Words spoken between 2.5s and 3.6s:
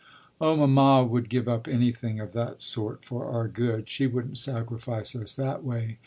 sort for our